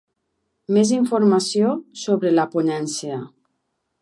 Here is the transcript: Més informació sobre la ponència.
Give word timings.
Més 0.77 0.93
informació 0.95 1.75
sobre 2.05 2.33
la 2.39 2.47
ponència. 2.57 3.21